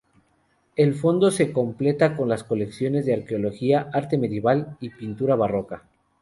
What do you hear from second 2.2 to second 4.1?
las colecciones de arqueología,